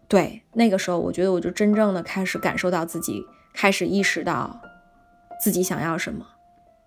[0.07, 3.21] 对，那个时候我觉得我就真正的开始感受到自己，
[3.53, 4.59] 开始意识到
[5.39, 6.25] 自己想要什么，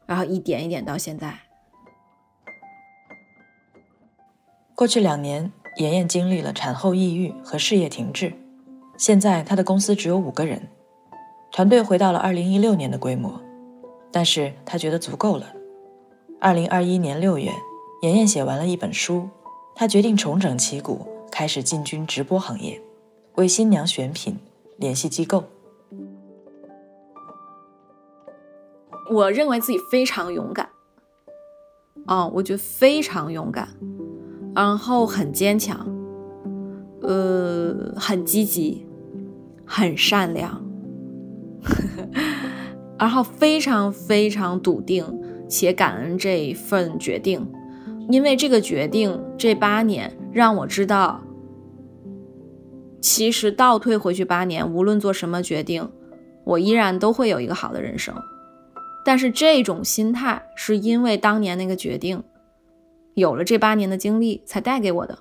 [0.05, 1.38] 然后一点一点到现在。
[4.74, 8.32] 过去两年，妍妍经历了产后抑郁和事业停滞，
[8.98, 10.68] 现在她的公司只有五个人，
[11.50, 13.40] 团队回到了二零一六年的规模。
[14.10, 15.46] 但是她觉得足够了。
[16.38, 17.50] 二零二一年六月，
[18.02, 19.28] 妍妍写完了一本书，
[19.74, 22.78] 她决定重整旗鼓，开始进军直播行业，
[23.36, 24.38] 为新娘选品，
[24.76, 25.44] 联系机构。
[29.10, 30.68] 我认为自己非常勇敢，
[32.06, 33.68] 啊，我觉得非常勇敢，
[34.55, 35.86] 然后很坚强，
[37.00, 38.86] 呃，很积极，
[39.64, 40.62] 很善良。
[42.98, 45.05] 然后非常非常笃定
[45.48, 47.44] 且感恩这一份决定，
[48.09, 51.20] 因为这个决定这八年让我知道，
[53.00, 55.88] 其实倒退回去八年，无论做什么决定，
[56.44, 58.14] 我依然都会有一个好的人生。
[59.05, 62.22] 但是这种心态是因为当年那个决定，
[63.14, 65.18] 有了这八年的经历才带给我的。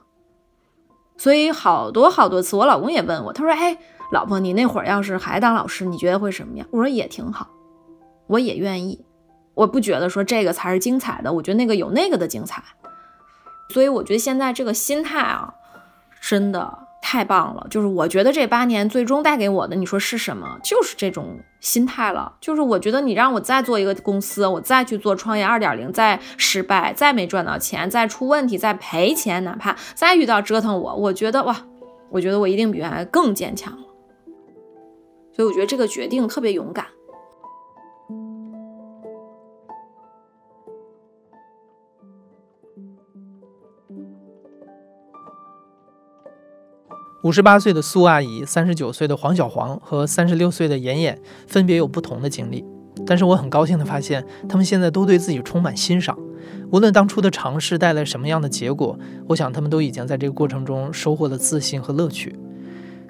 [1.17, 3.77] 所以好多好多次，我老公也问我，他说：“哎，
[4.11, 7.49] 老婆，你那会儿要是还当老师，你觉得会什么样？”我说：“也挺好，
[8.27, 9.05] 我也愿意。
[9.53, 12.63] 我不觉得说这个才是精彩的，我觉得那个有那个的精彩。
[13.69, 15.53] 所以我觉得现在这个心态啊，
[16.21, 17.65] 真的。”太棒了！
[17.69, 20.59] 就是我觉得这八年最终带给我的，你说是什么？
[20.63, 22.37] 就是这种心态了。
[22.39, 31.65] 就是我觉得你让我再做一个公司，我再去做创业二点零，再失败，再没赚到钱，再出问题，再赔钱，哪怕再遇到折腾我，我觉得哇，
[32.09, 33.79] 我觉得我一定比原来更坚强了。
[35.35, 36.85] 所以我觉得这个决定特别勇敢。
[47.23, 52.65] 五十八岁的苏阿姨、三十九岁的黄小黄和三十六岁的妍妍分别有不同的经历，
[53.05, 56.17] 但是我很高兴地发现，他们现在都对自己充满欣赏。
[56.71, 58.97] 无论当初的尝试带来什么样的结果，
[59.27, 62.35] 我想他们都已经在这个过程中收获了自信和乐趣。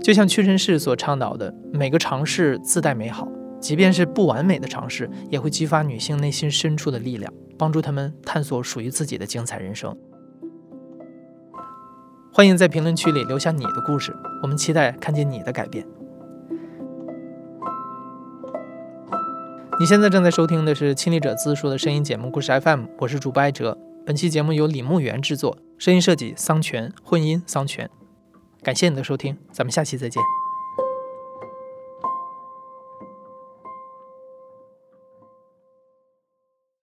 [0.04, 3.26] 就像屈臣氏所倡导的，每个尝试自带美好，
[3.62, 9.96] 即便是不完美的尝试，也会激发女性内心深处的力量，帮助她们探索属于自己的精彩人生。
[12.34, 15.86] 欢迎在评论区里留下你的故事，我们期待看见你的改变。
[19.78, 23.78] 你现在正在收听的是亲历者自述的声音节目《故事 FM》，我是主播艾哲。
[24.06, 27.90] 本期节目由李木源制作，声音设计桑泉，混音桑泉。
[28.64, 30.24] 感谢你的收听，咱们下期再见。